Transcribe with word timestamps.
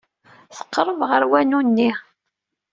Tqerreb 0.57 1.01
ɣer 1.09 1.23
wanu-nni. 1.31 1.91